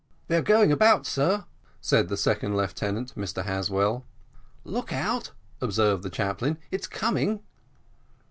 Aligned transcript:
"They 0.29 0.35
are 0.37 0.41
going 0.41 0.71
about, 0.71 1.05
sir," 1.05 1.45
said 1.79 2.09
the 2.09 2.17
second 2.17 2.57
lieutenant, 2.57 3.13
Mr 3.15 3.45
Haswell. 3.45 4.03
"Look 4.63 4.91
out," 4.91 5.29
observed 5.61 6.01
the 6.01 6.09
chaplain, 6.09 6.57
"it's 6.71 6.87
coming." 6.87 7.41